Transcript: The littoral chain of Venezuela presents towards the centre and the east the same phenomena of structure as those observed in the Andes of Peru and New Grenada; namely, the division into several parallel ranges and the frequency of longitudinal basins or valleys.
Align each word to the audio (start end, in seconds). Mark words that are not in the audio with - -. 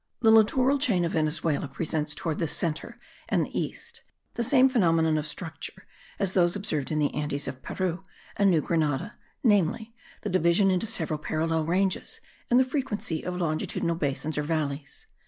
The 0.21 0.31
littoral 0.31 0.79
chain 0.79 1.05
of 1.05 1.11
Venezuela 1.11 1.67
presents 1.67 2.15
towards 2.15 2.39
the 2.39 2.47
centre 2.47 2.97
and 3.29 3.45
the 3.45 3.55
east 3.61 4.01
the 4.33 4.43
same 4.43 4.67
phenomena 4.67 5.15
of 5.19 5.27
structure 5.27 5.85
as 6.17 6.33
those 6.33 6.55
observed 6.55 6.91
in 6.91 6.97
the 6.97 7.13
Andes 7.13 7.47
of 7.47 7.61
Peru 7.61 8.01
and 8.35 8.49
New 8.49 8.61
Grenada; 8.61 9.13
namely, 9.43 9.93
the 10.21 10.29
division 10.31 10.71
into 10.71 10.87
several 10.87 11.19
parallel 11.19 11.65
ranges 11.65 12.19
and 12.49 12.59
the 12.59 12.63
frequency 12.63 13.23
of 13.23 13.37
longitudinal 13.37 13.93
basins 13.93 14.39
or 14.39 14.43
valleys. 14.43 15.05